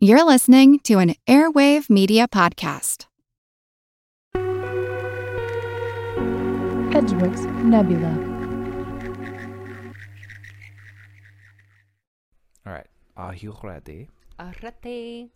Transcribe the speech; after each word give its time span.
You're 0.00 0.24
listening 0.24 0.78
to 0.84 1.00
an 1.00 1.16
Airwave 1.26 1.90
Media 1.90 2.28
Podcast. 2.28 3.06
Edgeworks 6.94 7.44
Nebula. 7.64 8.14
All 12.64 12.72
right. 12.72 12.86
Are 13.16 13.34
you 13.34 13.56
ready? 13.60 14.08
Arrete. 14.38 15.30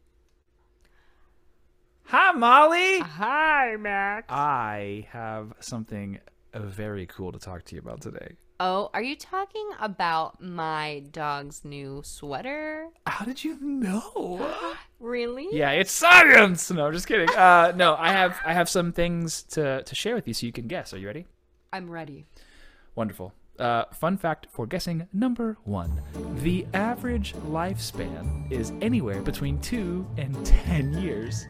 Hi, 2.05 2.31
Molly. 2.31 3.01
Hi, 3.01 3.75
Max. 3.81 4.27
I 4.29 5.09
have 5.11 5.55
something 5.59 6.21
uh, 6.55 6.61
very 6.61 7.07
cool 7.07 7.33
to 7.33 7.41
talk 7.41 7.65
to 7.65 7.75
you 7.75 7.81
about 7.81 8.01
today. 8.01 8.37
Oh, 8.63 8.91
are 8.95 9.03
you 9.03 9.17
talking 9.17 9.69
about 9.81 10.41
my 10.41 11.03
dog's 11.11 11.65
new 11.65 12.01
sweater? 12.05 12.89
How 13.07 13.25
did 13.25 13.45
you 13.45 13.59
know? 13.61 14.55
Really? 15.03 15.49
yeah, 15.51 15.73
it's 15.73 15.91
science. 15.91 16.71
No, 16.71 16.87
I'm 16.87 16.93
just 16.93 17.09
kidding. 17.09 17.29
Uh, 17.31 17.73
no, 17.75 17.97
I 17.99 18.13
have 18.13 18.39
I 18.45 18.53
have 18.53 18.69
some 18.69 18.93
things 18.93 19.43
to 19.55 19.83
to 19.83 19.95
share 19.97 20.15
with 20.15 20.29
you 20.29 20.35
so 20.35 20.47
you 20.47 20.53
can 20.53 20.69
guess. 20.69 20.95
Are 20.95 20.97
you 20.97 21.09
ready? 21.09 21.27
I'm 21.73 21.91
ready. 21.91 22.27
Wonderful. 22.95 23.33
Uh, 23.59 23.87
fun 23.93 24.17
fact 24.17 24.47
for 24.53 24.65
guessing 24.65 25.09
number 25.13 25.59
one: 25.65 26.01
the 26.37 26.65
average 26.73 27.35
lifespan 27.49 28.49
is 28.53 28.73
anywhere 28.81 29.23
between 29.23 29.59
two 29.59 30.07
and 30.17 30.47
ten 30.47 30.95
years. 31.03 31.47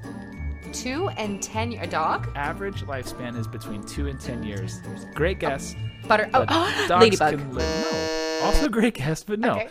Two 0.72 1.08
and 1.10 1.42
ten. 1.42 1.72
A 1.74 1.86
dog? 1.86 2.28
Average 2.34 2.82
lifespan 2.84 3.36
is 3.38 3.46
between 3.46 3.82
two 3.84 4.08
and 4.08 4.20
ten 4.20 4.42
years. 4.42 4.80
Great 5.14 5.38
guess. 5.38 5.76
Butter. 6.08 6.30
Oh, 6.34 6.45
dogs 6.88 7.20
ladybug. 7.20 7.38
can 7.38 7.54
live. 7.54 7.90
No. 7.92 8.40
Also 8.45 8.68
great 8.70 8.95
guess, 8.95 9.22
but 9.22 9.38
no. 9.38 9.52
Okay. 9.52 9.68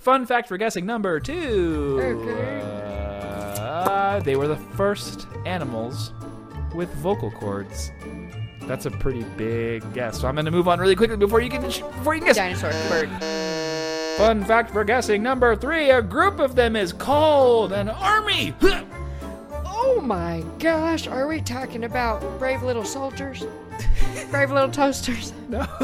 Fun 0.00 0.26
fact 0.26 0.48
for 0.48 0.56
guessing 0.56 0.86
number 0.86 1.20
two. 1.20 1.98
Okay. 2.02 2.60
Uh, 3.60 4.20
they 4.20 4.36
were 4.36 4.48
the 4.48 4.56
first 4.56 5.26
animals 5.46 6.12
with 6.74 6.92
vocal 6.94 7.30
cords. 7.30 7.90
That's 8.62 8.86
a 8.86 8.90
pretty 8.90 9.24
big 9.36 9.82
guess. 9.94 10.20
So 10.20 10.28
I'm 10.28 10.34
going 10.34 10.44
to 10.44 10.50
move 10.50 10.68
on 10.68 10.78
really 10.78 10.96
quickly 10.96 11.16
before 11.16 11.40
you 11.40 11.48
can 11.50 11.62
before 11.62 12.14
you 12.14 12.20
can 12.20 12.28
guess. 12.28 12.36
Dinosaur 12.36 12.70
bird. 12.88 13.08
Fun 14.18 14.44
fact 14.44 14.72
for 14.72 14.84
guessing 14.84 15.22
number 15.22 15.54
three. 15.56 15.90
A 15.90 16.02
group 16.02 16.38
of 16.40 16.54
them 16.54 16.76
is 16.76 16.92
called 16.92 17.72
an 17.72 17.88
army. 17.88 18.54
Oh 20.08 20.14
my 20.14 20.42
gosh, 20.58 21.06
are 21.06 21.26
we 21.26 21.42
talking 21.42 21.84
about 21.84 22.22
brave 22.38 22.62
little 22.62 22.82
soldiers? 22.82 23.44
brave 24.30 24.50
little 24.50 24.70
toasters? 24.70 25.34
no. 25.50 25.64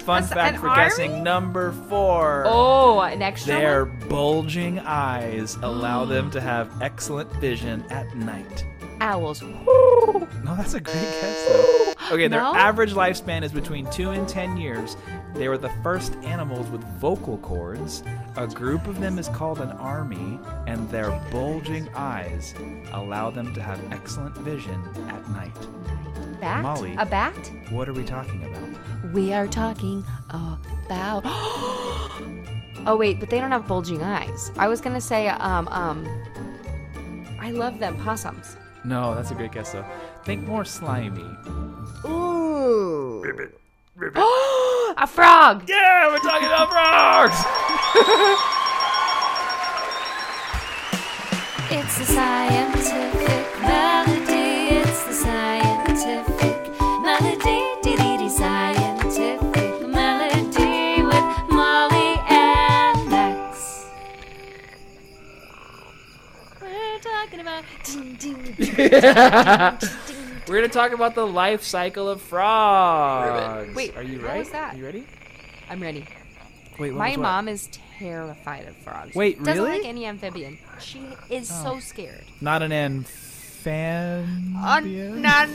Fun 0.00 0.20
That's 0.20 0.28
fact 0.34 0.58
for 0.58 0.68
army? 0.68 0.82
guessing 0.82 1.22
number 1.22 1.72
four. 1.88 2.44
Oh, 2.46 3.00
an 3.00 3.22
extra. 3.22 3.54
Their 3.54 3.84
one? 3.86 4.08
bulging 4.10 4.78
eyes 4.80 5.56
allow 5.62 6.04
them 6.04 6.30
to 6.32 6.40
have 6.42 6.82
excellent 6.82 7.32
vision 7.36 7.86
at 7.88 8.14
night. 8.14 8.66
Owls. 9.00 9.42
No, 9.42 10.54
that's 10.56 10.74
a 10.74 10.80
great 10.80 10.94
guess, 10.94 11.48
though. 11.48 12.14
Okay, 12.14 12.28
their 12.28 12.40
No? 12.40 12.54
average 12.54 12.94
lifespan 12.94 13.42
is 13.42 13.52
between 13.52 13.88
two 13.90 14.10
and 14.10 14.26
ten 14.28 14.56
years. 14.56 14.96
They 15.34 15.48
were 15.48 15.58
the 15.58 15.70
first 15.82 16.14
animals 16.24 16.68
with 16.70 16.82
vocal 16.98 17.36
cords. 17.38 18.02
A 18.36 18.46
group 18.46 18.86
of 18.86 18.98
them 19.00 19.18
is 19.18 19.28
called 19.28 19.60
an 19.60 19.72
army, 19.72 20.40
and 20.66 20.88
their 20.90 21.10
bulging 21.30 21.88
eyes 21.94 22.54
allow 22.92 23.30
them 23.30 23.52
to 23.54 23.60
have 23.62 23.80
excellent 23.92 24.36
vision 24.38 24.82
at 25.08 25.28
night. 25.30 25.54
Bat? 26.40 26.62
Molly. 26.62 26.94
A 26.98 27.04
bat? 27.04 27.34
What 27.70 27.88
are 27.88 27.92
we 27.92 28.04
talking 28.04 28.42
about? 28.44 29.12
We 29.12 29.32
are 29.32 29.46
talking 29.46 30.04
about. 30.30 31.22
oh 32.86 32.96
wait, 32.98 33.20
but 33.20 33.28
they 33.28 33.38
don't 33.40 33.50
have 33.50 33.66
bulging 33.66 34.02
eyes. 34.02 34.50
I 34.56 34.68
was 34.68 34.80
gonna 34.80 35.00
say, 35.00 35.28
um, 35.28 35.68
um. 35.68 36.06
I 37.40 37.50
love 37.50 37.78
them 37.78 37.96
possums. 37.98 38.56
No, 38.84 39.14
that's 39.14 39.30
a 39.30 39.34
great 39.34 39.52
guess, 39.52 39.72
though. 39.72 39.84
Think 40.24 40.46
more 40.46 40.64
slimy. 40.64 41.26
Ooh. 42.04 43.24
a 44.96 45.06
frog. 45.06 45.68
Yeah, 45.68 46.08
we're 46.08 46.18
talking 46.18 46.46
about 46.46 46.70
frogs! 46.70 47.36
It's 51.70 51.98
the 51.98 52.04
scientific 52.06 53.27
We're 70.48 70.56
gonna 70.56 70.68
talk 70.68 70.92
about 70.92 71.14
the 71.14 71.26
life 71.26 71.62
cycle 71.62 72.08
of 72.08 72.22
frogs. 72.22 73.74
Wait, 73.74 73.96
are 73.96 74.02
you 74.02 74.20
ready? 74.20 74.38
was 74.40 74.50
that? 74.50 74.76
You 74.76 74.84
ready? 74.84 75.06
I'm 75.68 75.80
ready. 75.80 76.06
Wait, 76.78 76.92
what 76.92 76.98
My 76.98 77.08
was 77.10 77.16
what? 77.18 77.22
mom 77.22 77.48
is 77.48 77.68
terrified 77.98 78.66
of 78.66 78.76
frogs. 78.76 79.14
Wait, 79.14 79.36
really? 79.38 79.46
Doesn't 79.46 79.64
really? 79.64 79.76
Oh. 79.76 79.80
like 79.80 79.88
any 79.88 80.06
amphibian. 80.06 80.58
She 80.80 81.02
is 81.28 81.48
so 81.48 81.80
scared. 81.80 82.24
Not 82.40 82.62
an 82.62 82.72
amphibian. 82.72 84.54
Uh, 84.56 84.80
not, 84.80 85.48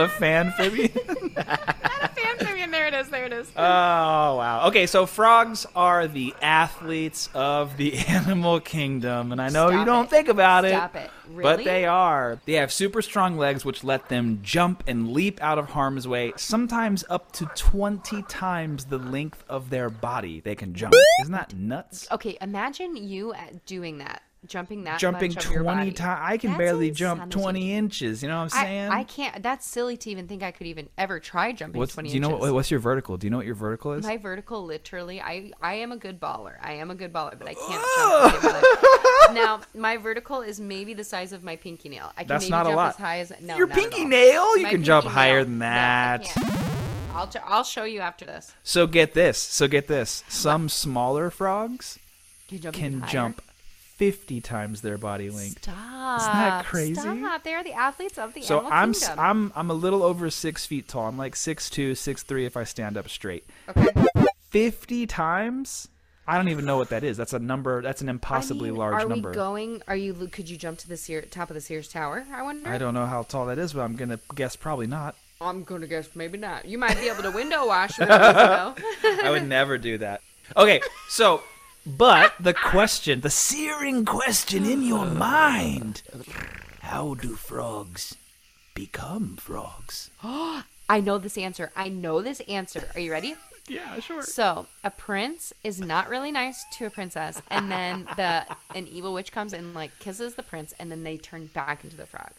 a 0.00 0.08
fanphibian. 0.08 1.36
Not 1.36 1.46
a 1.46 2.26
amphibian. 2.26 2.49
There 2.90 2.98
it 2.98 3.02
is. 3.04 3.10
There 3.10 3.24
it 3.26 3.32
is. 3.32 3.52
oh 3.56 3.62
wow. 3.62 4.66
Okay, 4.68 4.86
so 4.86 5.06
frogs 5.06 5.64
are 5.76 6.08
the 6.08 6.34
athletes 6.42 7.28
of 7.34 7.76
the 7.76 7.96
animal 8.08 8.58
kingdom, 8.58 9.30
and 9.30 9.40
I 9.40 9.48
know 9.48 9.70
you 9.70 9.84
don't 9.84 10.06
it. 10.06 10.10
think 10.10 10.26
about 10.28 10.64
Stop 10.66 10.96
it. 10.96 11.04
it. 11.04 11.10
But 11.40 11.62
they 11.62 11.84
are. 11.84 12.40
They 12.46 12.54
have 12.54 12.72
super 12.72 13.00
strong 13.00 13.36
legs 13.38 13.64
which 13.64 13.84
let 13.84 14.08
them 14.08 14.40
jump 14.42 14.82
and 14.88 15.12
leap 15.12 15.40
out 15.40 15.58
of 15.58 15.68
harm's 15.70 16.08
way, 16.08 16.32
sometimes 16.36 17.04
up 17.08 17.30
to 17.32 17.46
20 17.54 18.22
times 18.22 18.86
the 18.86 18.98
length 18.98 19.44
of 19.48 19.70
their 19.70 19.88
body 19.88 20.40
they 20.40 20.56
can 20.56 20.74
jump. 20.74 20.92
Isn't 21.22 21.32
that 21.32 21.54
nuts? 21.54 22.08
Okay, 22.10 22.36
imagine 22.40 22.96
you 22.96 23.32
at 23.34 23.64
doing 23.66 23.98
that, 23.98 24.22
jumping 24.46 24.84
that 24.84 24.98
Jumping 24.98 25.34
much 25.34 25.44
20 25.44 25.92
times. 25.92 26.20
I 26.24 26.36
can 26.38 26.50
That's 26.50 26.58
barely 26.58 26.90
jump 26.90 27.30
20 27.30 27.72
inches. 27.74 28.22
You 28.22 28.28
know 28.28 28.36
what 28.38 28.42
I'm 28.44 28.48
saying? 28.50 28.90
I, 28.90 29.00
I 29.00 29.04
can't. 29.04 29.42
That's 29.42 29.66
silly 29.66 29.96
to 29.98 30.10
even 30.10 30.26
think 30.26 30.42
I 30.42 30.50
could 30.50 30.66
even 30.66 30.88
ever 30.96 31.20
try 31.20 31.52
jumping 31.52 31.78
What's, 31.78 31.94
20 31.94 32.08
do 32.08 32.14
you 32.14 32.20
know 32.20 32.28
inches. 32.30 32.40
what, 32.40 32.54
what's 32.54 32.70
your 32.70 32.80
vertical? 32.80 33.16
Do 33.16 33.26
you 33.26 33.30
know 33.30 33.36
what 33.36 33.46
your 33.46 33.54
vertical 33.54 33.92
is? 33.92 34.04
My 34.04 34.16
vertical, 34.16 34.64
literally, 34.64 35.20
I 35.20 35.52
I 35.60 35.74
am 35.74 35.92
a 35.92 35.96
good 35.96 36.20
baller. 36.20 36.54
I 36.62 36.72
am 36.72 36.90
a 36.90 36.94
good 36.94 37.12
baller, 37.12 37.38
but 37.38 37.48
I 37.48 37.54
can't 37.54 38.42
jump. 38.42 39.34
now, 39.34 39.60
my 39.74 39.96
vertical 39.96 40.40
is 40.42 40.58
maybe 40.60 40.94
the 40.94 41.04
size 41.04 41.32
of 41.32 41.44
my 41.44 41.56
pinky 41.56 41.88
nail. 41.88 42.12
I 42.16 42.22
can 42.22 42.28
That's 42.28 42.44
maybe 42.44 42.50
not 42.50 42.66
a 42.66 42.68
jump 42.70 42.76
lot. 42.76 42.88
as 42.90 42.96
high 42.96 43.18
as 43.20 43.32
no. 43.40 43.56
Your 43.56 43.66
pinky 43.66 44.04
nail? 44.04 44.56
You 44.56 44.64
My 44.64 44.70
can 44.70 44.84
jump 44.84 45.04
pinky 45.04 45.14
higher 45.14 45.36
nail. 45.36 45.44
than 45.44 45.58
that. 45.60 46.24
can't. 46.24 47.14
I'll 47.14 47.26
t- 47.26 47.38
I'll 47.44 47.64
show 47.64 47.84
you 47.84 48.00
after 48.00 48.24
this. 48.24 48.54
So 48.62 48.86
get 48.86 49.14
this. 49.14 49.36
So 49.38 49.66
get 49.68 49.88
this. 49.88 50.22
Some 50.28 50.68
smaller 50.68 51.28
frogs 51.30 51.98
Can 52.48 52.60
jump 52.60 52.78
even 52.78 52.92
can 52.92 53.00
higher? 53.00 53.10
jump 53.12 53.42
50 54.00 54.40
times 54.40 54.80
their 54.80 54.96
body 54.96 55.28
length. 55.28 55.62
Stop! 55.62 56.20
Isn't 56.22 56.32
that 56.32 56.64
crazy? 56.64 56.94
Stop! 56.94 57.44
They 57.44 57.52
are 57.52 57.62
the 57.62 57.74
athletes 57.74 58.16
of 58.16 58.32
the 58.32 58.40
So 58.40 58.56
animal 58.60 58.72
I'm 58.72 58.92
kingdom. 58.94 59.18
I'm 59.20 59.52
I'm 59.54 59.70
a 59.70 59.74
little 59.74 60.02
over 60.02 60.30
six 60.30 60.64
feet 60.64 60.88
tall. 60.88 61.06
I'm 61.06 61.18
like 61.18 61.36
six 61.36 61.68
two, 61.68 61.94
six 61.94 62.22
three 62.22 62.46
if 62.46 62.56
I 62.56 62.64
stand 62.64 62.96
up 62.96 63.10
straight. 63.10 63.44
okay. 63.68 63.90
50 64.48 65.06
times? 65.06 65.86
I 66.26 66.38
don't 66.38 66.48
even 66.48 66.64
know 66.64 66.78
what 66.78 66.88
that 66.88 67.04
is. 67.04 67.18
That's 67.18 67.34
a 67.34 67.38
number. 67.38 67.82
That's 67.82 68.00
an 68.00 68.08
I 68.08 68.12
impossibly 68.12 68.70
mean, 68.70 68.78
large 68.78 68.94
are 69.04 69.06
number. 69.06 69.28
we 69.28 69.34
going? 69.34 69.82
Are 69.86 69.96
you? 69.96 70.14
Could 70.32 70.48
you 70.48 70.56
jump 70.56 70.78
to 70.78 70.88
the 70.88 70.96
Sear, 70.96 71.20
top 71.20 71.50
of 71.50 71.54
the 71.54 71.60
Sears 71.60 71.88
Tower? 71.88 72.24
I 72.32 72.42
wonder. 72.42 72.70
I 72.70 72.78
don't 72.78 72.94
know 72.94 73.04
how 73.04 73.24
tall 73.24 73.44
that 73.46 73.58
is, 73.58 73.74
but 73.74 73.82
I'm 73.82 73.96
gonna 73.96 74.18
guess 74.34 74.56
probably 74.56 74.86
not. 74.86 75.14
I'm 75.42 75.62
gonna 75.62 75.86
guess 75.86 76.08
maybe 76.14 76.38
not. 76.38 76.64
You 76.64 76.78
might 76.78 76.98
be 76.98 77.08
able 77.08 77.22
to 77.24 77.30
window 77.32 77.66
wash? 77.66 78.00
I 78.00 78.72
would 79.28 79.46
never 79.46 79.76
do 79.76 79.98
that. 79.98 80.22
Okay, 80.56 80.80
so, 81.10 81.42
but 81.86 82.34
the 82.38 82.54
question, 82.54 83.20
the 83.20 83.30
searing 83.30 84.04
question 84.04 84.64
in 84.64 84.82
your 84.82 85.06
mind 85.06 86.02
how 86.80 87.14
do 87.14 87.36
frogs 87.36 88.16
become 88.74 89.36
frogs? 89.36 90.10
I 90.22 91.00
know 91.00 91.18
this 91.18 91.38
answer. 91.38 91.70
I 91.76 91.88
know 91.88 92.20
this 92.20 92.40
answer. 92.48 92.88
Are 92.94 93.00
you 93.00 93.12
ready? 93.12 93.36
Yeah, 93.68 94.00
sure. 94.00 94.22
So 94.22 94.66
a 94.82 94.90
prince 94.90 95.52
is 95.62 95.80
not 95.80 96.08
really 96.08 96.32
nice 96.32 96.64
to 96.78 96.86
a 96.86 96.90
princess, 96.90 97.40
and 97.50 97.70
then 97.70 98.08
the 98.16 98.44
an 98.74 98.88
evil 98.88 99.12
witch 99.14 99.30
comes 99.30 99.52
and 99.52 99.72
like 99.74 99.96
kisses 100.00 100.34
the 100.34 100.42
prince, 100.42 100.74
and 100.80 100.90
then 100.90 101.04
they 101.04 101.16
turn 101.16 101.46
back 101.46 101.84
into 101.84 101.96
the 101.96 102.06
frog. 102.06 102.32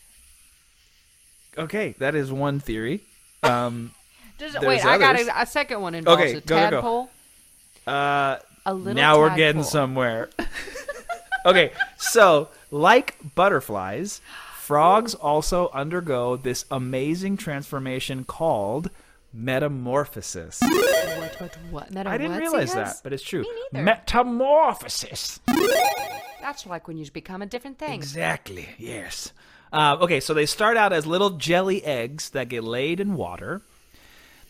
Okay, 1.58 1.96
that 2.00 2.16
is 2.16 2.32
one 2.32 2.60
theory. 2.60 3.02
Um, 3.44 3.92
Just, 4.38 4.54
There's 4.54 4.66
wait, 4.66 4.86
I 4.86 4.98
got 4.98 5.16
others. 5.16 5.28
a, 5.28 5.42
a 5.42 5.46
second 5.46 5.82
one 5.82 5.96
involves 5.96 6.22
Okay, 6.22 6.34
a 6.34 6.42
go, 6.42 6.42
go, 6.42 6.70
go. 6.70 6.70
tadpole. 6.72 7.10
uh, 7.88 8.38
A 8.66 8.74
little 8.74 8.94
now 8.94 9.18
we're 9.20 9.36
getting 9.36 9.62
tadpole. 9.64 9.64
somewhere. 9.64 10.30
okay, 11.46 11.72
so 11.98 12.50
like 12.70 13.16
butterflies, 13.36 14.22
frogs 14.56 15.16
also 15.16 15.70
undergo 15.74 16.36
this 16.36 16.66
amazing 16.70 17.38
transformation 17.38 18.24
called 18.24 18.90
metamorphosis. 19.34 20.60
What? 20.62 21.36
What? 21.40 21.58
What? 21.72 21.92
Meta 21.92 22.10
I 22.10 22.18
didn't 22.18 22.38
realize 22.38 22.74
that, 22.74 23.00
but 23.04 23.14
it's 23.14 23.24
true. 23.24 23.46
Metamorphosis. 23.72 25.40
That's 26.42 26.66
like 26.66 26.88
when 26.88 26.98
you 26.98 27.10
become 27.12 27.42
a 27.42 27.46
different 27.46 27.78
thing. 27.80 27.94
Exactly. 27.94 28.70
Yes. 28.78 29.32
Uh, 29.74 29.98
okay, 30.02 30.20
so 30.20 30.34
they 30.34 30.46
start 30.46 30.76
out 30.76 30.92
as 30.92 31.06
little 31.06 31.32
jelly 31.32 31.84
eggs 31.86 32.32
that 32.32 32.50
get 32.50 32.64
laid 32.64 33.00
in 33.00 33.16
water. 33.16 33.62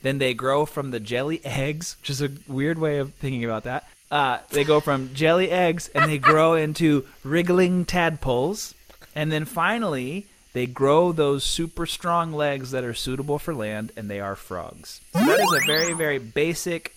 Then 0.01 0.17
they 0.17 0.33
grow 0.33 0.65
from 0.65 0.91
the 0.91 0.99
jelly 0.99 1.41
eggs, 1.45 1.95
which 2.01 2.09
is 2.09 2.21
a 2.21 2.31
weird 2.47 2.79
way 2.79 2.97
of 2.97 3.13
thinking 3.13 3.45
about 3.45 3.63
that. 3.63 3.87
Uh, 4.11 4.39
they 4.49 4.63
go 4.65 4.79
from 4.81 5.13
jelly 5.13 5.49
eggs 5.49 5.87
and 5.95 6.11
they 6.11 6.17
grow 6.17 6.53
into 6.65 7.05
wriggling 7.23 7.85
tadpoles. 7.85 8.75
And 9.15 9.31
then 9.31 9.45
finally, 9.45 10.27
they 10.53 10.65
grow 10.67 11.11
those 11.13 11.43
super 11.45 11.85
strong 11.85 12.33
legs 12.33 12.71
that 12.71 12.83
are 12.83 12.93
suitable 12.93 13.39
for 13.39 13.53
land, 13.53 13.91
and 13.95 14.09
they 14.09 14.19
are 14.19 14.35
frogs. 14.35 14.99
So 15.13 15.19
that 15.25 15.39
is 15.39 15.51
a 15.63 15.65
very, 15.65 15.93
very 15.93 16.17
basic 16.19 16.93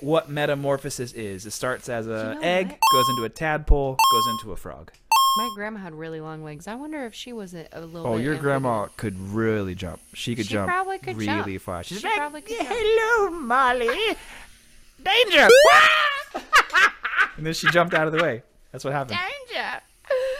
what 0.00 0.28
metamorphosis 0.30 1.12
is. 1.12 1.44
It 1.46 1.50
starts 1.50 1.88
as 1.88 2.06
an 2.06 2.12
know 2.36 2.40
egg, 2.42 2.68
what? 2.68 2.78
goes 2.92 3.08
into 3.10 3.24
a 3.24 3.28
tadpole, 3.28 3.96
goes 4.12 4.26
into 4.28 4.52
a 4.52 4.56
frog. 4.56 4.90
My 5.36 5.50
grandma 5.54 5.78
had 5.80 5.94
really 5.94 6.20
long 6.20 6.42
legs. 6.42 6.66
I 6.66 6.74
wonder 6.74 7.04
if 7.06 7.14
she 7.14 7.32
was 7.32 7.54
a, 7.54 7.66
a 7.72 7.80
little. 7.82 8.06
Oh, 8.06 8.16
bit 8.16 8.24
your 8.24 8.32
amphibious. 8.34 8.40
grandma 8.42 8.86
could 8.96 9.18
really 9.30 9.74
jump. 9.74 10.00
She 10.14 10.34
could 10.34 10.46
She 10.46 10.52
jump 10.54 10.68
probably 10.68 10.98
could 10.98 11.16
really 11.16 11.52
jump. 11.54 11.62
far. 11.62 11.82
She's 11.84 12.00
She 12.00 12.06
like, 12.06 12.16
probably 12.16 12.40
could 12.42 12.56
"Yeah, 12.56 12.64
jump." 12.64 12.74
hello, 12.80 13.30
Molly. 13.40 13.88
Danger! 15.04 15.48
And 17.40 17.46
then 17.46 17.54
she 17.54 17.70
jumped 17.70 17.94
out 17.94 18.06
of 18.06 18.12
the 18.12 18.22
way. 18.22 18.42
That's 18.70 18.84
what 18.84 18.92
happened. 18.92 19.18
Danger. 19.48 19.80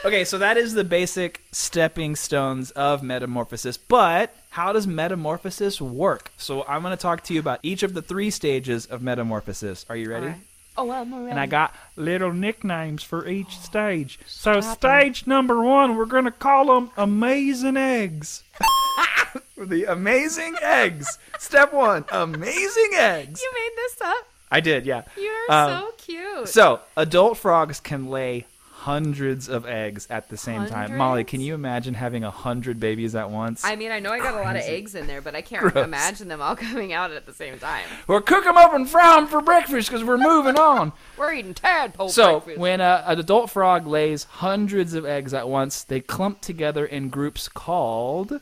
Okay, 0.05 0.27
so 0.27 0.37
that 0.37 0.59
is 0.59 0.75
the 0.75 0.85
basic 0.85 1.41
stepping 1.51 2.15
stones 2.15 2.73
of 2.73 3.03
metamorphosis. 3.03 3.79
But 3.79 4.37
how 4.51 4.75
does 4.75 4.87
metamorphosis 4.87 5.81
work? 5.81 6.31
So 6.37 6.63
I'm 6.67 6.83
going 6.83 6.95
to 6.95 7.01
talk 7.01 7.25
to 7.25 7.33
you 7.33 7.41
about 7.41 7.61
each 7.63 7.83
of 7.83 7.95
the 7.95 8.03
three 8.03 8.29
stages 8.29 8.85
of 8.85 9.01
metamorphosis. 9.01 9.87
Are 9.89 9.97
you 9.97 10.11
ready? 10.11 10.27
Alright. 10.27 10.41
Oh, 10.77 10.91
I'm 10.91 11.15
ready. 11.15 11.31
And 11.31 11.41
I 11.41 11.47
got 11.47 11.75
little 11.97 12.35
nicknames 12.35 13.03
for 13.03 13.27
each 13.27 13.59
stage. 13.59 14.19
So 14.27 14.61
stage 14.61 15.27
number 15.27 15.63
one, 15.63 15.97
we're 15.97 16.05
gonna 16.05 16.31
call 16.31 16.67
them 16.67 16.91
amazing 16.99 17.79
eggs. 17.79 18.43
the 19.57 19.85
amazing 19.85 20.57
eggs. 20.61 21.19
Step 21.39 21.73
one, 21.73 22.05
amazing 22.13 22.91
eggs. 22.95 23.41
You 23.41 23.53
made 23.55 23.73
this 23.77 24.01
up. 24.03 24.30
I 24.51 24.61
did, 24.61 24.85
yeah. 24.87 25.03
You're 25.17 25.51
Um, 25.53 25.71
so 25.83 25.91
cute. 25.99 26.49
So 26.49 26.81
adult 26.97 27.39
frogs 27.39 27.81
can 27.81 28.09
lay 28.11 28.47
hundreds 28.73 29.47
of 29.47 29.67
eggs 29.67 30.07
at 30.09 30.31
the 30.31 30.39
same 30.39 30.65
time. 30.67 30.97
Molly, 30.97 31.23
can 31.23 31.43
you 31.43 31.53
imagine 31.55 31.93
having 31.93 32.25
a 32.25 32.31
hundred 32.31 32.81
babies 32.81 33.15
at 33.15 33.29
once? 33.31 33.63
I 33.63 33.77
mean, 33.77 33.91
I 33.91 33.99
know 34.01 34.11
I 34.11 34.19
got 34.21 34.33
a 34.33 34.43
lot 34.43 34.57
of 34.57 34.63
eggs 34.63 34.95
in 34.95 35.07
there, 35.07 35.21
but 35.21 35.35
I 35.35 35.43
can't 35.43 35.61
Gross. 35.71 35.85
imagine 35.85 36.29
them 36.29 36.41
all 36.41 36.57
coming 36.69 36.93
out 36.95 37.11
at 37.11 37.27
the 37.27 37.35
same 37.35 37.59
time. 37.59 37.85
We'll 38.07 38.23
cook 38.23 38.43
them 38.45 38.57
up 38.57 38.73
and 38.73 38.89
fry 38.89 39.17
them 39.17 39.27
for 39.29 39.43
breakfast 39.43 39.91
because 39.91 40.03
we're 40.03 40.17
moving 40.17 40.57
on. 40.59 40.93
We're 41.19 41.35
eating 41.35 41.53
tadpole 41.53 42.09
So 42.09 42.41
breakfast. 42.41 42.59
when 42.59 42.81
a, 42.81 43.05
an 43.07 43.21
adult 43.21 43.51
frog 43.51 43.87
lays 43.87 44.25
hundreds 44.25 44.95
of 44.95 45.05
eggs 45.05 45.35
at 45.35 45.47
once, 45.47 45.85
they 45.85 46.01
clump 46.01 46.41
together 46.41 46.87
in 46.87 47.11
groups 47.11 47.49
called. 47.51 48.41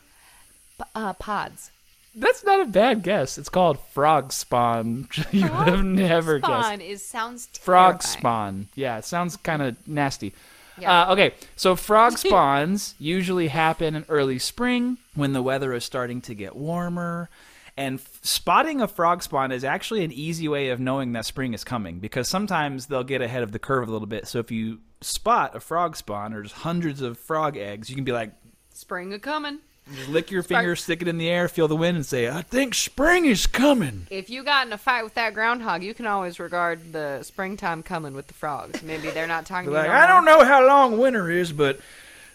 uh, 0.95 1.15
pods. 1.15 1.73
That's 2.19 2.45
not 2.45 2.61
a 2.61 2.67
bad 2.67 3.03
guess. 3.03 3.39
It's 3.39 3.49
called 3.49 3.79
frog 3.79 4.33
spawn. 4.33 5.09
you 5.31 5.43
would 5.43 5.69
have 5.69 5.85
never 5.85 6.39
guessed. 6.39 6.67
Spawn 6.67 6.81
is 6.81 7.05
sounds 7.05 7.47
terrifying. 7.47 7.65
Frog 7.65 8.03
spawn. 8.03 8.69
Yeah, 8.75 8.99
it 8.99 9.05
sounds 9.05 9.37
kind 9.37 9.63
of 9.63 9.89
nasty. 9.89 10.35
Yeah. 10.81 11.03
Uh, 11.03 11.13
okay, 11.13 11.35
so 11.57 11.77
frog 11.77 12.19
spawns 12.19 12.95
usually 12.99 13.49
happen 13.49 13.95
in 13.95 14.05
early 14.09 14.39
spring 14.39 14.99
when 15.15 15.33
the 15.33 15.43
weather 15.43 15.73
is 15.73 15.85
starting 15.85 16.21
to 16.23 16.35
get 16.35 16.57
warmer. 16.57 17.29
And 17.77 18.01
f- 18.01 18.19
spotting 18.23 18.81
a 18.81 18.89
frog 18.89 19.23
spawn 19.23 19.53
is 19.53 19.63
actually 19.63 20.03
an 20.03 20.13
easy 20.13 20.49
way 20.49 20.71
of 20.71 20.81
knowing 20.81 21.13
that 21.13 21.27
spring 21.27 21.55
is 21.55 21.63
coming 21.63 22.01
because 22.01 22.27
sometimes 22.29 22.87
they'll 22.87 23.05
get 23.05 23.23
ahead 23.23 23.45
of 23.45 23.53
the 23.53 23.61
curve 23.61 23.89
a 23.89 23.93
little 23.93 24.09
bit. 24.09 24.27
So 24.27 24.41
if 24.41 24.51
you 24.51 24.81
spot 25.01 25.55
a 25.55 25.61
frog 25.61 25.97
spawn 25.97 26.35
or 26.35 26.43
just 26.43 26.57
hundreds 26.57 27.03
of 27.03 27.19
frog 27.19 27.57
eggs, 27.57 27.89
you 27.89 27.95
can 27.95 28.05
be 28.05 28.13
like, 28.13 28.33
Spring 28.73 29.13
a 29.13 29.19
coming. 29.19 29.59
Just 29.95 30.09
lick 30.09 30.31
your 30.31 30.43
finger, 30.43 30.77
stick 30.77 31.03
it 31.03 31.09
in 31.09 31.19
the 31.19 31.29
air, 31.29 31.49
feel 31.49 31.69
the 31.69 31.77
wind, 31.77 31.97
and 31.97 32.05
say, 32.07 32.29
I 32.29 32.43
think 32.43 32.75
spring 32.75 33.25
is 33.25 33.47
coming. 33.47 34.07
If 34.11 34.29
you 34.31 34.45
got 34.45 34.67
in 34.67 34.73
a 34.73 34.79
fight 34.79 35.03
with 35.05 35.15
that 35.15 35.35
groundhog, 35.35 35.83
you 35.83 35.95
can 35.95 36.07
always 36.07 36.39
regard 36.39 36.93
the 36.93 37.23
springtime 37.23 37.83
coming 37.83 38.15
with 38.15 38.27
the 38.27 38.35
frogs. 38.35 38.83
Maybe 38.83 39.11
they're 39.11 39.27
not 39.27 39.47
talking 39.47 39.71
to 39.71 39.75
Like, 39.77 39.87
you. 39.87 39.93
no 39.93 39.99
I 39.99 40.07
don't 40.07 40.25
know 40.25 40.45
how 40.45 40.67
long 40.67 40.99
winter 40.99 41.31
is, 41.31 41.53
but 41.53 41.81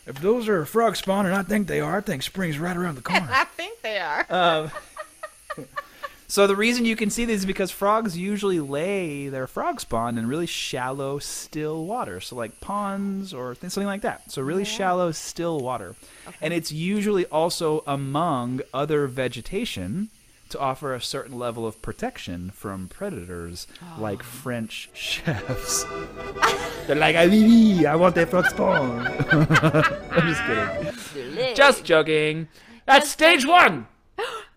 if 0.05 0.19
those 0.19 0.49
are 0.49 0.65
frog 0.65 0.95
spawn, 0.95 1.25
and 1.25 1.35
I 1.35 1.43
think 1.43 1.67
they 1.67 1.79
are, 1.79 1.97
I 1.97 2.01
think 2.01 2.23
spring's 2.23 2.57
right 2.59 2.75
around 2.75 2.95
the 2.95 3.01
corner. 3.01 3.27
I 3.31 3.43
think 3.45 3.81
they 3.81 3.99
are. 3.99 4.25
Um, 4.29 4.71
so 6.33 6.47
the 6.47 6.55
reason 6.55 6.83
you 6.83 6.95
can 6.95 7.11
see 7.11 7.25
these 7.25 7.41
is 7.41 7.45
because 7.45 7.69
frogs 7.69 8.17
usually 8.17 8.59
lay 8.59 9.29
their 9.29 9.45
frog 9.45 9.79
spawn 9.79 10.17
in 10.17 10.25
really 10.25 10.47
shallow, 10.47 11.19
still 11.19 11.85
water. 11.85 12.19
So 12.19 12.35
like 12.35 12.59
ponds 12.59 13.35
or 13.35 13.53
th- 13.53 13.71
something 13.71 13.85
like 13.85 14.01
that. 14.01 14.31
So 14.31 14.41
really 14.41 14.65
shallow, 14.65 15.11
still 15.11 15.59
water. 15.59 15.95
And 16.41 16.51
it's 16.51 16.71
usually 16.71 17.27
also 17.27 17.83
among 17.85 18.61
other 18.73 19.05
vegetation 19.05 20.09
to 20.49 20.57
offer 20.57 20.95
a 20.95 21.01
certain 21.01 21.37
level 21.37 21.67
of 21.67 21.79
protection 21.83 22.49
from 22.49 22.87
predators 22.87 23.67
like 23.99 24.23
French 24.23 24.89
chefs. 24.95 25.83
They're 26.87 26.95
like, 26.95 27.15
"Ah, 27.15 27.27
oui, 27.29 27.43
oui, 27.43 27.85
I 27.85 27.95
want 27.95 28.15
that 28.15 28.29
frog 28.29 28.47
spawn. 28.47 29.05
I'm 30.11 30.27
just 30.33 30.41
kidding. 31.13 31.55
Just 31.55 31.85
joking. 31.85 32.47
That's 32.87 33.07
stage 33.07 33.45
one. 33.45 33.85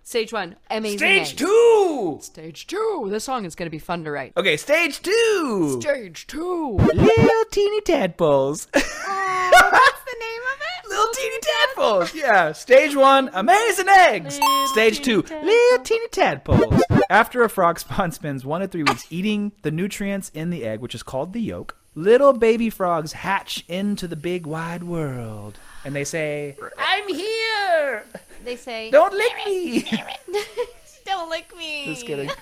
Stage 0.06 0.32
one, 0.32 0.54
amazing. 0.70 0.98
Stage 0.98 1.20
eggs. 1.20 1.32
two. 1.32 2.18
Stage 2.22 2.68
two. 2.68 3.08
This 3.10 3.24
song 3.24 3.44
is 3.44 3.56
going 3.56 3.66
to 3.66 3.70
be 3.70 3.80
fun 3.80 4.04
to 4.04 4.12
write. 4.12 4.34
Okay, 4.36 4.56
stage 4.56 5.02
two. 5.02 5.80
Stage 5.80 6.28
two. 6.28 6.76
Little 6.76 7.44
teeny 7.50 7.80
tadpoles. 7.80 8.68
Oh, 9.08 9.68
What's 9.72 10.00
the 10.04 10.16
name 10.20 10.40
of 10.52 10.60
it? 10.60 10.88
Little 10.90 11.12
teeny 11.14 11.36
tadpoles. 11.40 12.14
Yeah. 12.14 12.52
Stage 12.52 12.94
one, 12.94 13.30
amazing 13.32 13.88
eggs. 13.88 14.38
Stage 14.66 15.00
two, 15.02 15.22
little 15.22 15.84
teeny 15.84 16.08
tadpoles. 16.08 16.82
After 17.10 17.42
a 17.42 17.48
frog 17.48 17.78
spawn 17.80 18.12
spends 18.12 18.44
one 18.44 18.60
to 18.60 18.68
three 18.68 18.82
weeks 18.82 19.06
eating 19.10 19.52
the 19.62 19.70
nutrients 19.70 20.30
in 20.34 20.50
the 20.50 20.64
egg, 20.64 20.80
which 20.80 20.94
is 20.94 21.02
called 21.02 21.32
the 21.32 21.40
yolk, 21.40 21.76
little 21.94 22.32
baby 22.32 22.68
frogs 22.70 23.12
hatch 23.12 23.64
into 23.68 24.06
the 24.06 24.16
big 24.16 24.46
wide 24.46 24.84
world. 24.84 25.58
And 25.84 25.94
they 25.94 26.04
say, 26.04 26.56
I'm 26.78 27.08
here. 27.08 28.04
They 28.46 28.54
say, 28.54 28.90
Don't 28.92 29.12
lick 29.12 29.32
me. 29.44 29.82
don't 31.04 31.28
lick 31.28 31.52
me. 31.56 31.86
Just 31.86 32.06
kidding. 32.06 32.30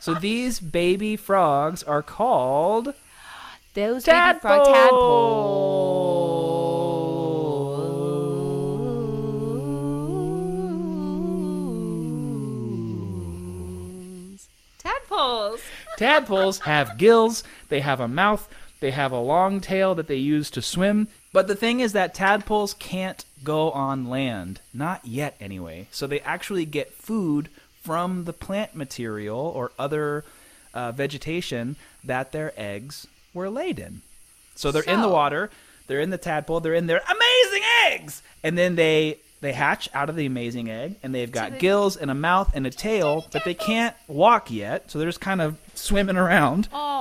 So 0.00 0.12
these 0.12 0.58
baby 0.60 1.16
frogs 1.16 1.82
are 1.82 2.02
called 2.02 2.92
Those 3.72 4.04
baby 4.04 4.38
frog 4.38 4.66
tadpoles. 4.66 4.88
Tadpoles. 14.78 15.60
Tadpoles 15.96 16.58
have 16.58 16.98
gills, 16.98 17.44
they 17.70 17.80
have 17.80 18.00
a 18.00 18.08
mouth, 18.08 18.46
they 18.80 18.90
have 18.90 19.12
a 19.12 19.20
long 19.20 19.62
tail 19.62 19.94
that 19.94 20.08
they 20.08 20.16
use 20.16 20.50
to 20.50 20.60
swim. 20.60 21.08
But 21.34 21.48
the 21.48 21.56
thing 21.56 21.80
is 21.80 21.92
that 21.92 22.14
tadpoles 22.14 22.74
can't 22.74 23.24
go 23.42 23.72
on 23.72 24.08
land. 24.08 24.60
Not 24.72 25.04
yet, 25.04 25.36
anyway. 25.40 25.88
So 25.90 26.06
they 26.06 26.20
actually 26.20 26.64
get 26.64 26.92
food 26.94 27.48
from 27.82 28.24
the 28.24 28.32
plant 28.32 28.74
material 28.76 29.38
or 29.38 29.72
other 29.78 30.24
uh, 30.72 30.92
vegetation 30.92 31.74
that 32.04 32.30
their 32.32 32.52
eggs 32.56 33.06
were 33.34 33.50
laid 33.50 33.78
in. 33.80 34.00
So 34.54 34.70
they're 34.70 34.84
in 34.84 35.02
the 35.02 35.08
water, 35.08 35.50
they're 35.88 36.00
in 36.00 36.10
the 36.10 36.18
tadpole, 36.18 36.60
they're 36.60 36.72
in 36.72 36.86
their 36.86 37.02
amazing 37.04 37.62
eggs! 37.86 38.22
And 38.42 38.56
then 38.56 38.76
they. 38.76 39.18
They 39.40 39.52
hatch 39.52 39.90
out 39.92 40.08
of 40.08 40.16
the 40.16 40.24
amazing 40.24 40.70
egg, 40.70 40.94
and 41.02 41.14
they've 41.14 41.30
got 41.30 41.50
they- 41.50 41.58
gills 41.58 41.98
and 41.98 42.10
a 42.10 42.14
mouth 42.14 42.52
and 42.54 42.66
a 42.66 42.70
tail, 42.70 43.26
but 43.30 43.44
they 43.44 43.52
can't 43.52 43.94
walk 44.08 44.50
yet, 44.50 44.90
so 44.90 44.98
they're 44.98 45.08
just 45.08 45.20
kind 45.20 45.42
of 45.42 45.58
swimming 45.74 46.16
around. 46.16 46.66
Oh. 46.72 46.93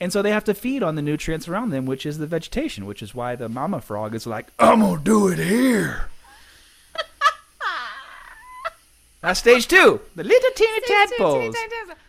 And 0.00 0.12
so 0.12 0.22
they 0.22 0.30
have 0.30 0.44
to 0.44 0.54
feed 0.54 0.82
on 0.82 0.96
the 0.96 1.02
nutrients 1.02 1.48
around 1.48 1.70
them, 1.70 1.86
which 1.86 2.04
is 2.04 2.18
the 2.18 2.26
vegetation, 2.26 2.86
which 2.86 3.02
is 3.02 3.14
why 3.14 3.36
the 3.36 3.48
mama 3.48 3.80
frog 3.80 4.14
is 4.14 4.26
like, 4.26 4.48
I'm 4.58 4.80
gonna 4.80 5.00
do 5.02 5.28
it 5.28 5.38
here. 5.38 6.08
That's 9.20 9.40
stage 9.40 9.68
two, 9.68 10.00
the 10.16 10.24
little 10.24 10.50
teeny 10.54 10.80
tadpoles. 10.86 11.54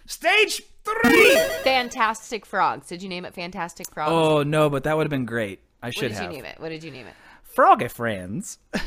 Stage 0.06 0.62
three. 0.84 1.40
Fantastic 1.64 2.46
Frogs. 2.46 2.88
Did 2.88 3.02
you 3.02 3.10
name 3.10 3.26
it 3.26 3.34
Fantastic 3.34 3.90
Frogs? 3.92 4.12
Oh 4.12 4.44
no, 4.44 4.70
but 4.70 4.84
that 4.84 4.98
would 4.98 5.06
have 5.06 5.12
been 5.12 5.26
great. 5.26 5.60
I 5.82 5.92
should 5.92 6.12
have. 6.12 6.12
what 6.12 6.20
did 6.20 6.24
have. 6.24 6.32
you 6.32 6.38
name 6.38 6.46
it? 6.46 6.60
What 6.60 6.70
did 6.70 6.84
you 6.84 6.92
name 6.92 7.08
it? 7.08 7.14
Froggy 7.44 7.88
friends. 7.88 8.58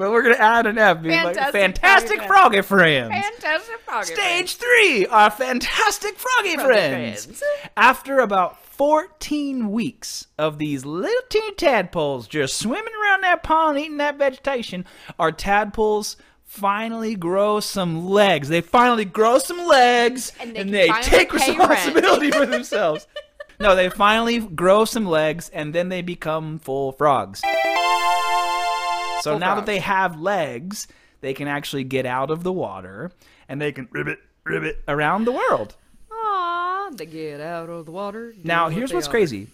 but 0.00 0.10
we're 0.12 0.22
gonna 0.22 0.34
add 0.36 0.66
an 0.66 0.78
F. 0.78 1.02
being 1.02 1.12
like, 1.22 1.36
Fantastic 1.36 1.60
fantastic 1.60 2.22
Froggy 2.22 2.62
froggy 2.62 2.62
friends. 2.62 3.14
Fantastic 3.14 3.80
Frog. 3.80 4.04
Stage 4.06 4.56
three, 4.56 5.06
our 5.06 5.30
fantastic 5.30 6.16
froggy, 6.16 6.54
Froggy 6.54 6.64
friends. 6.66 7.24
friends. 7.26 7.42
After 7.76 8.20
about 8.20 8.64
14 8.64 9.70
weeks 9.70 10.26
of 10.38 10.56
these 10.56 10.86
little 10.86 11.20
teeny 11.28 11.52
tadpoles 11.54 12.26
just 12.28 12.56
swimming 12.56 12.94
around 13.04 13.20
that 13.24 13.42
pond 13.42 13.78
eating 13.78 13.98
that 13.98 14.16
vegetation, 14.16 14.86
our 15.18 15.30
tadpoles 15.30 16.16
finally 16.44 17.14
grow 17.14 17.60
some 17.60 18.08
legs. 18.08 18.48
They 18.48 18.62
finally 18.62 19.04
grow 19.04 19.38
some 19.38 19.66
legs 19.66 20.32
And 20.40 20.56
and 20.56 20.70
they 20.70 20.86
they, 20.86 20.86
can 20.88 20.94
finally 21.02 21.10
take 21.10 21.32
responsibility 21.34 22.30
for 22.30 22.46
themselves. 22.46 23.06
no, 23.60 23.76
they 23.76 23.90
finally 23.90 24.38
grow 24.38 24.86
some 24.86 25.04
legs 25.04 25.50
and 25.50 25.74
then 25.74 25.90
they 25.90 26.00
become 26.00 26.58
full 26.58 26.92
frogs. 26.92 27.42
So 29.22 29.38
now 29.38 29.54
that 29.54 29.66
they 29.66 29.78
have 29.78 30.20
legs, 30.20 30.86
they 31.20 31.34
can 31.34 31.48
actually 31.48 31.84
get 31.84 32.06
out 32.06 32.30
of 32.30 32.42
the 32.42 32.52
water 32.52 33.12
and 33.48 33.60
they 33.60 33.72
can 33.72 33.88
ribbit, 33.90 34.20
ribbit 34.44 34.82
around 34.88 35.24
the 35.24 35.32
world. 35.32 35.74
Aw, 36.10 36.90
they 36.92 37.06
get 37.06 37.40
out 37.40 37.68
of 37.68 37.86
the 37.86 37.92
water. 37.92 38.34
Now, 38.42 38.64
what 38.64 38.74
here's 38.74 38.92
what's 38.92 39.08
are. 39.08 39.10
crazy. 39.10 39.48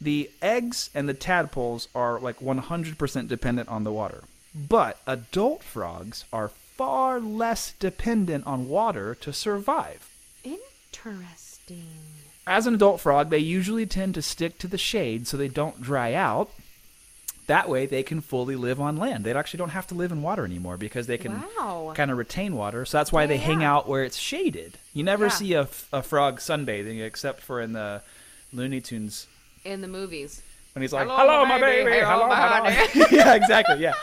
The 0.00 0.30
eggs 0.40 0.90
and 0.94 1.08
the 1.08 1.14
tadpoles 1.14 1.88
are 1.94 2.18
like 2.18 2.40
100% 2.40 3.28
dependent 3.28 3.68
on 3.68 3.84
the 3.84 3.92
water. 3.92 4.24
But 4.54 4.98
adult 5.06 5.62
frogs 5.62 6.24
are 6.32 6.48
far 6.48 7.20
less 7.20 7.72
dependent 7.78 8.46
on 8.46 8.68
water 8.68 9.14
to 9.16 9.32
survive. 9.32 10.08
Interesting. 10.42 11.86
As 12.46 12.66
an 12.66 12.74
adult 12.74 13.00
frog, 13.00 13.30
they 13.30 13.38
usually 13.38 13.86
tend 13.86 14.14
to 14.14 14.22
stick 14.22 14.58
to 14.58 14.66
the 14.66 14.78
shade 14.78 15.28
so 15.28 15.36
they 15.36 15.48
don't 15.48 15.82
dry 15.82 16.14
out. 16.14 16.50
That 17.50 17.68
way, 17.68 17.84
they 17.86 18.04
can 18.04 18.20
fully 18.20 18.54
live 18.54 18.80
on 18.80 18.96
land. 18.96 19.24
They 19.24 19.34
actually 19.34 19.58
don't 19.58 19.70
have 19.70 19.86
to 19.88 19.94
live 19.96 20.12
in 20.12 20.22
water 20.22 20.44
anymore 20.44 20.76
because 20.76 21.08
they 21.08 21.18
can 21.18 21.42
Wow. 21.58 21.92
kind 21.96 22.10
of 22.12 22.16
retain 22.16 22.54
water. 22.54 22.84
So 22.84 22.96
that's 22.98 23.10
why 23.10 23.26
they 23.26 23.38
hang 23.38 23.64
out 23.64 23.88
where 23.88 24.04
it's 24.04 24.16
shaded. 24.16 24.78
You 24.94 25.02
never 25.02 25.24
Yeah. 25.24 25.30
see 25.30 25.52
a 25.54 25.64
frog 25.66 26.38
sunbathing 26.38 27.02
except 27.04 27.42
for 27.42 27.60
in 27.60 27.72
the 27.72 28.02
Looney 28.52 28.80
Tunes 28.80 29.26
In 29.64 29.80
the 29.80 29.88
movies. 29.88 30.42
when 30.74 30.82
he's 30.82 30.92
like, 30.92 31.08
Hello, 31.08 31.16
"Hello, 31.16 31.44
my 31.44 31.58
my 31.58 31.60
baby, 31.60 31.90
baby. 31.90 32.04
hello, 32.06 32.28
Hello, 32.30 32.62
my 32.62 32.70
my 32.94 33.06
yeah, 33.10 33.34
exactly. 33.34 33.78
Yeah. 33.82 33.94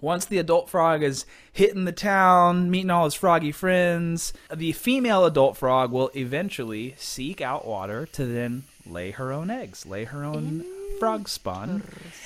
Once 0.00 0.26
the 0.26 0.38
adult 0.38 0.68
frog 0.68 1.02
is 1.02 1.24
hitting 1.52 1.86
the 1.86 1.92
town, 1.92 2.70
meeting 2.70 2.90
all 2.90 3.04
his 3.06 3.14
froggy 3.14 3.50
friends, 3.50 4.32
the 4.54 4.70
female 4.72 5.24
adult 5.24 5.56
frog 5.56 5.90
will 5.90 6.10
eventually 6.14 6.94
seek 6.98 7.40
out 7.40 7.66
water 7.66 8.06
to 8.12 8.26
then 8.26 8.62
lay 8.88 9.10
her 9.10 9.32
own 9.32 9.50
eggs, 9.50 9.84
lay 9.86 10.04
her 10.04 10.22
own 10.22 10.64
frog 10.98 11.28
spawn. 11.28 11.82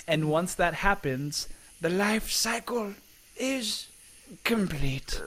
And 0.06 0.28
once 0.30 0.54
that 0.54 0.74
happens, 0.74 1.48
the 1.80 1.90
life 1.90 2.30
cycle 2.30 2.94
is 3.36 3.88
complete. 4.44 5.20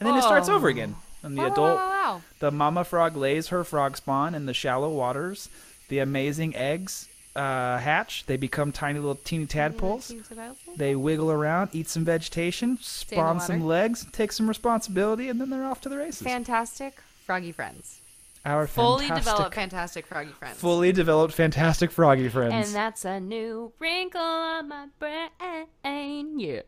And 0.00 0.08
then 0.08 0.16
it 0.16 0.22
starts 0.22 0.48
over 0.48 0.68
again. 0.68 0.96
And 1.22 1.36
the 1.36 1.42
Wow, 1.42 1.48
wow, 1.48 1.52
adult 1.52 1.76
wow, 1.76 1.88
wow. 1.88 2.22
the 2.40 2.50
mama 2.50 2.82
frog 2.84 3.16
lays 3.16 3.48
her 3.48 3.62
frog 3.62 3.96
spawn 3.96 4.34
in 4.34 4.46
the 4.46 4.54
shallow 4.54 4.90
waters. 4.90 5.48
The 5.88 6.00
amazing 6.00 6.56
eggs 6.56 7.08
uh, 7.36 7.78
hatch. 7.78 8.24
They 8.26 8.36
become 8.36 8.72
tiny 8.72 8.98
little 8.98 9.14
teeny 9.14 9.46
tadpoles. 9.46 10.06
Seems 10.06 10.30
available. 10.30 10.56
They 10.76 10.96
wiggle 10.96 11.30
around, 11.30 11.70
eat 11.72 11.88
some 11.88 12.04
vegetation, 12.04 12.78
spawn 12.80 13.40
some 13.40 13.60
water. 13.60 13.68
legs, 13.68 14.06
take 14.12 14.32
some 14.32 14.48
responsibility, 14.48 15.28
and 15.28 15.40
then 15.40 15.48
they're 15.50 15.64
off 15.64 15.80
to 15.82 15.88
the 15.88 15.96
races. 15.96 16.22
Fantastic 16.22 16.98
froggy 17.24 17.52
friends. 17.52 18.00
Our 18.44 18.66
Fully 18.66 19.06
fantastic, 19.06 19.24
developed 19.32 19.54
fantastic 19.54 20.06
froggy 20.06 20.32
friends. 20.32 20.58
fully 20.58 20.90
developed, 20.90 21.32
fantastic 21.32 21.92
froggy 21.92 22.28
friends. 22.28 22.66
And 22.66 22.74
that's 22.74 23.04
a 23.04 23.20
new 23.20 23.72
wrinkle 23.78 24.20
on 24.20 24.68
my 24.68 24.86
brain. 24.98 26.38
Yeah. 26.40 26.62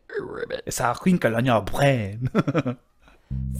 it's 0.65 0.79
a 0.79 0.95
wrinkle 1.03 1.35
on 1.35 1.43
your 1.45 1.61
brain. 1.61 2.29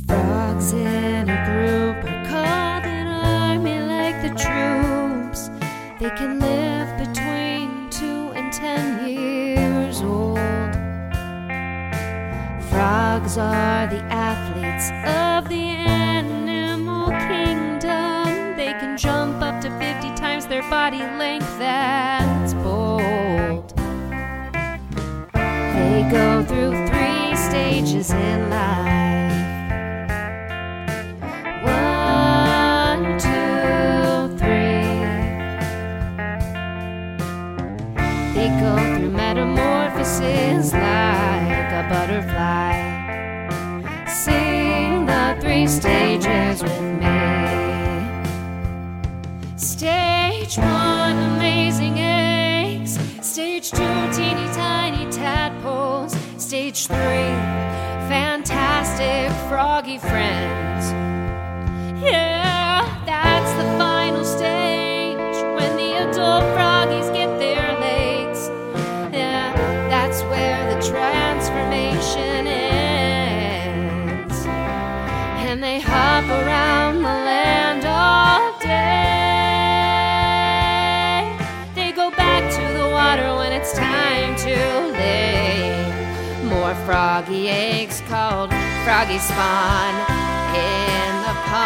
Frogs 0.07 0.71
in 0.71 1.29
a 1.29 1.45
group 1.45 1.97
are 2.05 2.25
called 2.29 2.85
an 2.85 3.07
army 3.07 3.79
like 3.81 4.21
the 4.21 4.29
troops. 4.29 5.49
They 5.99 6.09
can 6.15 6.39
live 6.39 6.97
between 6.97 7.89
two 7.89 8.31
and 8.33 8.53
ten 8.53 9.09
years 9.09 10.01
old. 10.01 10.37
Frogs 12.69 13.37
are 13.37 13.87
the 13.87 14.01
athletes 14.09 14.89
of 15.05 15.49
the 15.49 15.94
50 20.45 20.49
their 20.49 20.69
body 20.69 20.99
length. 20.99 21.57
That's 21.57 22.53
bold. 22.55 23.69
They 25.33 26.07
go 26.11 26.43
through 26.45 26.87
three 26.87 27.35
stages 27.35 28.11
in 28.11 28.49
life. 28.49 29.04
Froggy 59.75 59.97
friends. 59.97 60.85
Yeah, 62.01 62.87
that's 63.05 63.51
the 63.61 63.65
final 63.77 64.23
stage 64.23 65.35
when 65.57 65.75
the 65.75 65.97
adult 66.07 66.43
froggies 66.55 67.11
get 67.11 67.27
their 67.39 67.77
legs. 67.81 68.49
Yeah, 69.13 69.51
that's 69.89 70.21
where 70.31 70.73
the 70.73 70.79
transformation 70.81 72.47
ends. 72.47 74.45
And 75.45 75.61
they 75.61 75.81
hop 75.81 76.23
around 76.23 76.99
the 76.99 77.15
land 77.29 77.83
all 77.83 78.57
day. 78.59 78.71
They 81.75 81.91
go 81.91 82.11
back 82.11 82.49
to 82.49 82.61
the 82.77 82.87
water 82.87 83.35
when 83.35 83.51
it's 83.51 83.73
time 83.73 84.37
to 84.37 84.55
lay. 84.93 85.73
More 86.45 86.75
froggy 86.85 87.49
eggs 87.49 87.99
called 88.07 88.53
froggy 88.85 89.17
spawn 89.17 89.95
in 90.53 91.21
the 91.25 91.33
pond. 91.49 91.65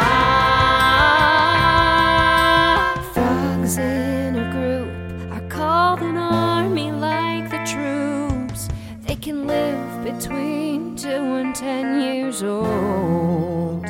Frogs 3.14 3.78
in 3.78 4.38
a 4.38 4.50
group 4.54 4.90
are 5.34 5.46
called 5.50 6.00
an 6.00 6.16
army 6.16 6.94
like 6.94 7.50
the 7.50 7.62
troops. 7.68 8.70
They 9.06 9.18
can 9.18 9.48
live 9.48 10.02
between 10.06 10.96
two 10.96 11.10
and 11.10 11.54
ten 11.54 12.00
years 12.00 12.42
old. 12.42 13.84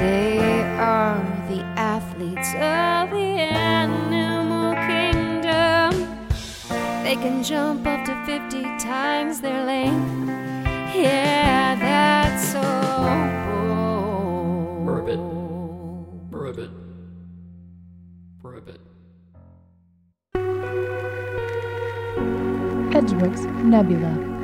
They 0.00 0.40
are 0.80 1.22
the 1.48 1.62
athletes 1.76 2.54
of 2.54 3.10
the 3.16 3.38
animal 3.78 4.74
kingdom. 4.90 5.92
They 7.04 7.14
can 7.14 7.44
jump 7.44 7.86
up 7.86 8.04
to 8.06 8.16
50 8.26 8.62
times 8.78 9.40
their 9.40 9.64
length. 9.64 10.47
Yeah, 11.02 11.76
that's 11.76 12.48
so 12.50 12.60
bold. 13.46 14.88
Ribbit. 14.88 15.20
Ribbit. 16.32 16.70
Ribbit. 18.42 18.80
Edgeworks 22.92 23.44
Nebula. 23.62 24.37